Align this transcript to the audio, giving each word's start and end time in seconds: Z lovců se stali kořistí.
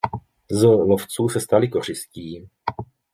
Z 0.51 0.63
lovců 0.63 1.29
se 1.29 1.39
stali 1.39 1.67
kořistí. 1.67 2.49